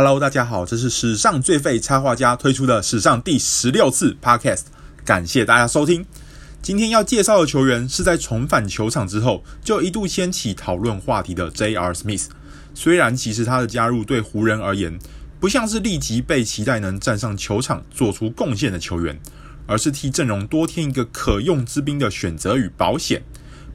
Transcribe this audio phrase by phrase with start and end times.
[0.00, 4.66] Hello，大家好，这是史上最废插画家推出的史上第十六次 Podcast，
[5.04, 6.06] 感谢大家收听。
[6.62, 11.92] 今天要介绍的球员是在重返球场之后就一度掀起讨论话题的 J.R.
[11.92, 12.26] Smith。
[12.74, 14.96] 虽然其实他的加入对湖人而言
[15.40, 19.20] 不像是立即被期待能站上球场做出贡献的球员，
[19.66, 23.20] 而是替阵容多添一个可用之兵的选择与保险。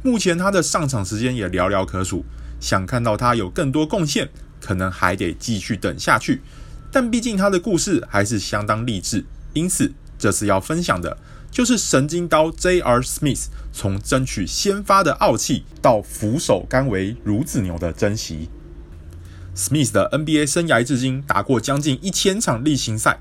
[0.02, 2.24] 目前他的上场时间也寥寥可数，
[2.62, 4.30] 想看到他有更多贡献。
[4.64, 6.42] 可能还得继续等下去，
[6.90, 11.18] 但毕竟他的故事还是相当励志，因此这次要分享的
[11.52, 13.02] 就是神经刀 J.R.
[13.02, 18.48] Smith 从争取先发的傲气到俯首甘为孺子牛的珍惜。
[19.54, 23.20] Smith 的 NBA 生涯至今打过将近一千场例行赛，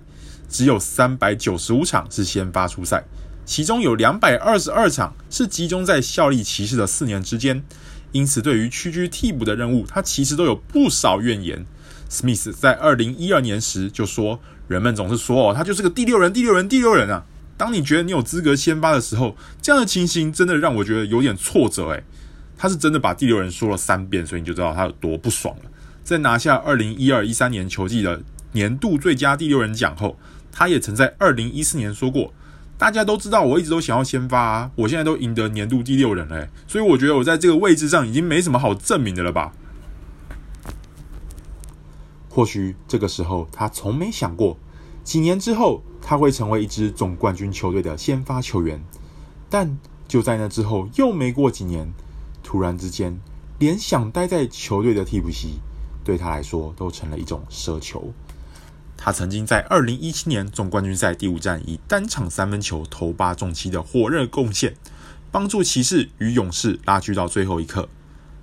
[0.48, 3.04] 只有三百九十五场是先发出赛，
[3.44, 7.62] 其中有两百二十二场是集中在效力骑士的四年之间。
[8.12, 11.66] 因此，对于屈居替补的任务，他其实都有不少怨言。
[12.10, 14.38] Smith 在二零一二年时就说
[14.68, 17.24] ：“人们总是说哦，他就是个第六人，第六人，第六人啊。
[17.56, 22.04] 当你觉得你有资格先发的时候，这样的情形真的让我觉得有点挫折。”诶，
[22.58, 25.70] 他是真的把第六人说了三遍，所以你就知道他有多不爽了。
[26.04, 30.18] 在拿下二零一二一三年球季的年度最佳第六人奖后，
[30.50, 32.34] 他也曾在二零一四年说过。
[32.82, 34.72] 大家都知道，我一直都想要先发啊！
[34.74, 39.52] 我现在都赢得年度第六人了，所以我觉得我在这个位置上已经没什么好证明的了吧？
[42.28, 44.58] 或许这个时候他从没想过，
[45.04, 48.82] 几年之后他会成为一支总冠军球队的先发球员。
[49.48, 51.88] 但就在那之后，又没过几年，
[52.42, 53.16] 突然之间，
[53.60, 55.60] 连想待在球队的替补席，
[56.02, 58.12] 对他来说都成了一种奢求。
[58.96, 64.74] 他曾经在二零一七年总冠军赛第五战以单场三分球投八中七的火热贡献，
[65.30, 67.88] 帮助骑士与勇士拉锯到最后一刻。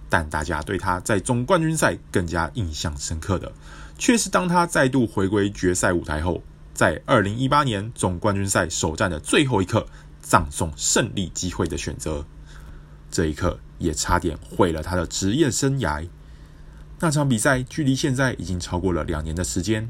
[0.10, 3.52] 但大家对他在总冠军赛更加印象深刻的，
[3.98, 6.42] 却是当他再度回归决赛舞台后，
[6.74, 9.86] 在二零一八年总冠军赛首战的最后一刻
[10.22, 12.26] 葬送胜利机会的选择。
[13.12, 16.08] 这一刻也差点毁了他的职业生涯。
[17.00, 19.90] 那场比赛距离现在已经超过了两年的时间。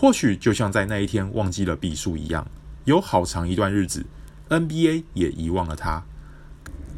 [0.00, 2.46] 或许就像在那一天忘记了比数一样，
[2.84, 4.06] 有好长一段日子
[4.48, 6.04] ，NBA 也遗忘了他。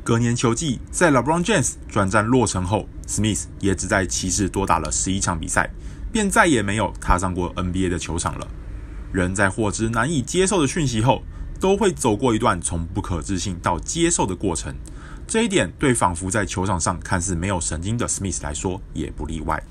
[0.05, 5.71] 隔年球季，在 LeBron James 转战洛城后，Smith 也只在骑士多打了十一场比赛，
[6.13, 8.47] 便再也没有踏上过 NBA 的球场了。
[9.15, 11.23] 人在获知难以接受的讯息后，
[11.59, 14.75] 都会走过一段从不可置信到接受的过程。
[15.27, 19.63] 这一点对仿佛在球场上看似没有神经的 Smith 来说也不例外。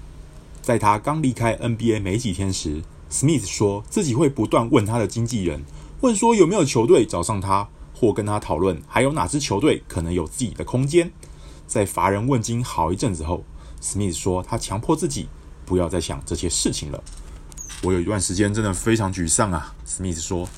[0.64, 5.64] 在他刚离开 NBA 没几天时，Smith 说自己会不断问他的经纪人，
[6.02, 11.12] 问说有没有球队找上他，或跟他讨论还有哪支球队可能有自己的空间。
[11.68, 13.44] 在乏人问津好一阵子后
[13.82, 15.30] ，Smith 说他强迫自己
[15.66, 17.04] 不要再想这些事情了。
[17.84, 20.50] 我有一段时间真的非常沮丧啊，Smith 说，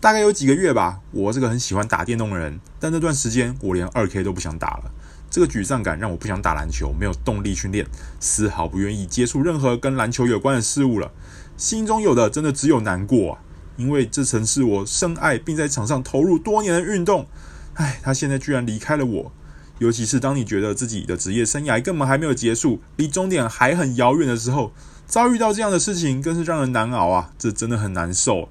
[0.00, 1.00] 大概有几个月吧。
[1.12, 4.90] 我是个很喜欢打电动的人，但那段时间我连二 K 都不想打了。
[5.34, 7.84] 这个沮丧感让我不想打篮球，没有动力训练，
[8.20, 11.10] 丝毫不愿意接触任何跟篮球有关的事物了。
[11.56, 13.40] 心中有的真的只有难过啊，
[13.76, 17.26] 因为这曾是我深爱并在场上投入多年的运动。
[17.72, 19.32] 唉，他现在居然离开了我。
[19.80, 24.72] 尤其是当你觉得自己的职业生涯根本还没有结束，离终点还很遥远的时候，
[25.04, 27.32] 遭遇到这样的事情更是让人难熬啊！
[27.36, 28.50] 这真的很难受。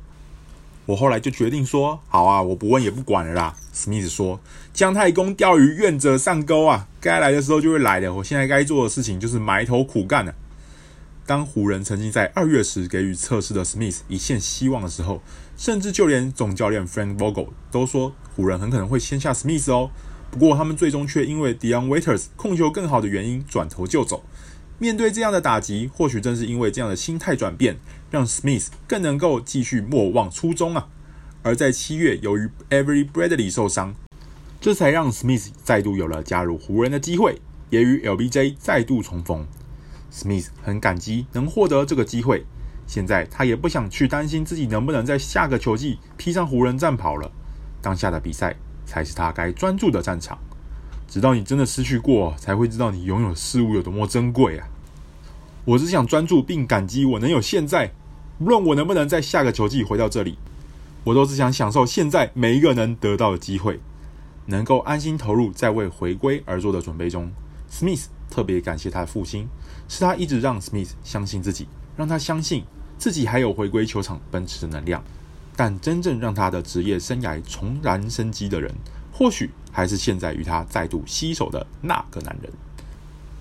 [0.85, 4.39] 我后来就决定说：“好啊，我不问也不管了啦。” Smith 说
[4.73, 8.13] ：“姜太公钓鱼，愿者上钩啊，该来的时候就会来的。
[8.13, 10.35] 我现在该做的事情就是埋头苦干了。”
[11.25, 15.21] 当湖人曾经在二月时给予测试的 Smith 一线希望的时候，
[15.55, 19.89] 甚至就连总教练 Frank Vogel 都说湖人很可能会签下 Smith 哦。
[20.29, 24.23] 不过他们最终却因为 Dion Waiters 控球更好的原因转头就走。
[24.83, 27.77] 面对这样的打击，或许正是因为这样的心态转变，
[28.11, 30.89] 让 Smith 更能够继续莫忘初衷啊。
[31.41, 33.95] 而在七月，由于 Every Bradley 受伤，
[34.59, 39.47] 这才让 Smith 再度有了加入湖人的机会，也与 LBJ 再度重逢。
[40.11, 42.45] Smith 很感激能获得这个机会，
[42.85, 47.31] 现在他也不想去担心自己能不能在下个球季披上湖人战袍了。
[47.81, 48.53] 当下的比赛
[48.85, 50.37] 才是他该专注的战场。
[51.07, 54.67] 直到你真的失去过，才会知道你拥有的事物有多么珍贵啊！
[55.65, 57.91] 我只想专注并感激我能有现在，
[58.39, 60.37] 无论我能不能在下个球季回到这里，
[61.03, 63.79] 我都只想享受现在每一个能得到的机会，
[64.47, 67.31] 能够安心投入在为回归而做的准备中。
[67.71, 69.47] Smith 特别感谢他的父亲。
[69.89, 71.67] 是他一直让 Smith 相信自己，
[71.97, 72.63] 让他相信
[72.97, 75.03] 自己还有回归球场奔驰的能量。
[75.55, 78.73] 但真正让他的职业生涯重燃生机的人，
[79.11, 82.51] 或许还是现在与他再度携手的那个男人。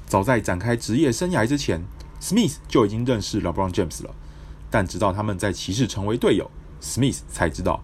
[0.07, 1.83] 早在展开职业生涯之前
[2.23, 4.15] ，Smith 就已经认识 LeBron James 了。
[4.71, 6.49] 但直到他们在骑士成为队友
[6.81, 7.83] ，Smith 才知道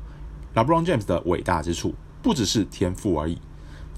[0.54, 3.38] LeBron James 的伟大之处不只是天赋而已。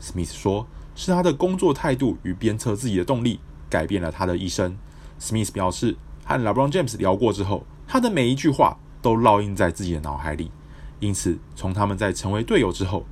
[0.01, 0.67] Smith 说，
[0.97, 3.39] 是他的工作态度与鞭策自己的动力
[3.69, 4.77] 改变了他的一生。
[5.21, 10.51] Smith 表示，和 LeBron James 聊过之后，他的每一句话都烙印在自己的脑海里。
[10.99, 13.07] 因此，从他们在成为队友之后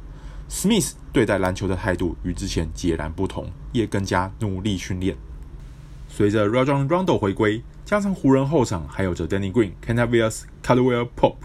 [0.51, 5.17] ，Smith 对待篮球的态度与之前截然不同，也更加努力训练。
[6.19, 11.37] 随着 Rajon Rondo 回归，加上湖人后场还有着 Danny Green、Kentavious Caldwell Pope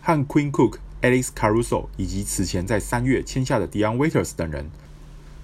[0.00, 4.70] 和 Queen Cook、Alex Caruso，以及此前在三月签下的 Dion Waiters 等人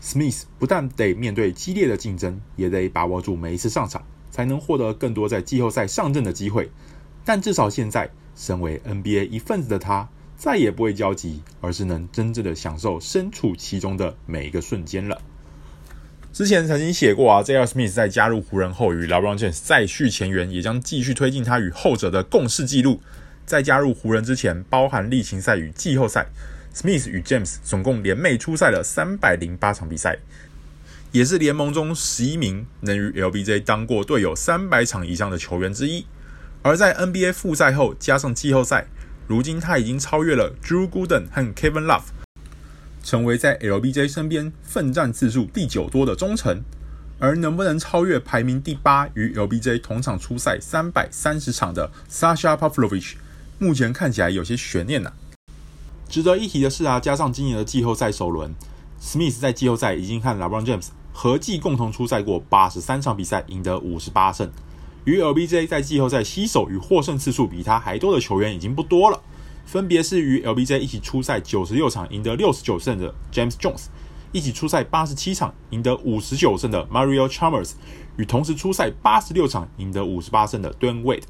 [0.00, 6.70] ，Smith 不但得面对激烈的竞争，也得把握住每一次上场，才能获得更多在季后赛上阵的机会。
[7.24, 15.20] 但至少现在，身为 NBA 一份子的他，再也不会焦急，而是能真正的享受身处其中的每一个瞬间了。
[16.32, 17.64] 之前曾经写过啊，J.R.
[17.66, 23.02] Smith 在加入湖人后与 LeBron James 再续前缘，也将继续推进他与后者的共事记录。
[23.44, 26.28] 在加入湖人之前，包含例行赛与季后赛
[26.72, 30.18] ，Smith 与 James 总共联袂出赛了三百零八场比赛，
[31.10, 36.06] 也是联盟中十一名能与 LBJ 当过队友三百场以上的球员之一。
[36.62, 38.86] 而在 NBA 复赛后加上季后赛，
[39.26, 42.04] 如今他已经超越了 Drew Gooden 和 Kevin Love。
[43.10, 46.62] 成为在 LBJ 身边奋战次数第九多的忠臣，
[47.18, 53.14] 而能不能超越排名第八与 LBJ 同场出赛三百三十场的 Sasha Pavlovich，
[53.58, 55.12] 目前看起来有些悬念呐、
[56.08, 58.54] 值得一提的是啊，加上今年的季后赛首轮
[59.02, 64.48] ，Smith 在季后赛已经和 LeBron James 合计共同出赛过八十三场比赛，赢得五十八胜，
[65.02, 69.20] 与 LBJ 在季后赛携手与获胜次数比他还多的球员已经不多了。
[69.64, 73.84] 分别是与 LBJ 一起出赛九十六场赢得六十九胜的 James Jones，
[74.32, 77.72] 一起出赛八十七场赢得五十九胜的 Mario Chalmers，
[78.16, 81.22] 与同时出赛八十六场赢得五十八胜的 Dune Wade。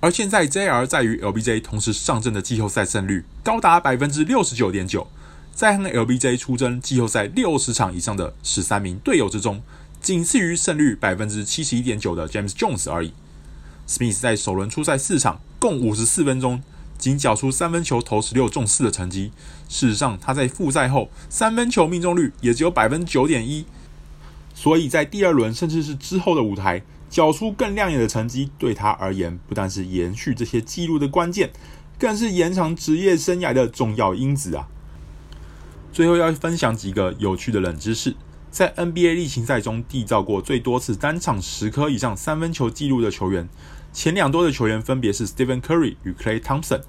[0.00, 5.06] 而现在 JR 在与 LBJ 同时上阵的季后赛胜率高达百分之六十九点九，
[5.52, 9.62] 在和 LBJ 出征季后赛六十场以上的十三名队友之中，
[10.00, 13.12] 仅次于胜率百分之七十一点九的 James Jones 而已。
[13.88, 16.62] Smith 在首轮出赛四场，共五十四分钟。
[16.98, 19.32] 仅缴出三分球投十六中四的成绩。
[19.68, 23.64] 事实上，他在复赛后三分球命中率也只有百分之九点一。
[24.54, 31.50] 所以在第二轮甚至是之后的舞台，缴出更亮眼的成绩，对他而言不但是延续这些纪录的关键，
[31.98, 34.68] 更是延长职业生涯的重要因子啊！
[35.92, 38.16] 最后要分享几个有趣的冷知识：
[38.50, 43.48] 在 NBA 例行赛中缔造过最多次单场十颗以上三分球纪录的球员。
[43.96, 46.82] 前两多的球员分别是 Stephen Curry 与 Clay Thompson，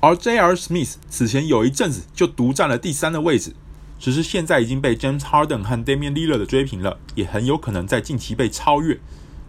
[0.00, 0.52] 而 J.R.
[0.56, 3.54] Smith 此前有一阵子就独占了第三的位置，
[4.00, 8.98] 只是现在已经被 James Harden 和 Damian Lillard 追平了，也很有可能在近期被超越。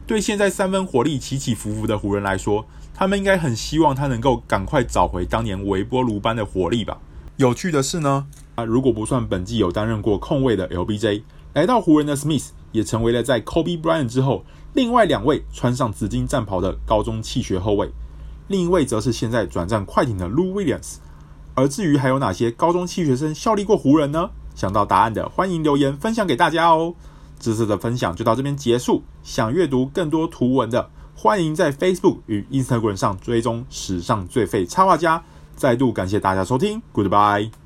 [0.06, 7.00] 对现在三分火力起起伏伏的湖人来说，他们应该很希望他能够赶快找回当年微波炉般的火力吧。
[7.38, 11.24] 有趣的是呢，啊，如果不算本季有担任过控卫的 LBJ，
[11.56, 14.46] 来到湖人的 Smith 也成为了在 Kobe Bryant 之后。
[14.74, 17.92] 另外两位穿上紫金战袍的高中弃学后卫，
[18.48, 20.98] 另一位则是现在转战快艇的 Lou Williams。
[21.56, 24.30] 而至于还有哪些高中弃学生效力过湖人呢？
[24.56, 26.94] 想到答案的，欢迎留言分享给大家哦。
[27.40, 29.04] 这次的分享就到这边结束。
[29.24, 35.24] 想阅读更多图文的，欢迎在 Facebook 与 Instagram 上追踪史上最废插画家。
[35.56, 37.59] 再度感谢大家收听，Goodbye。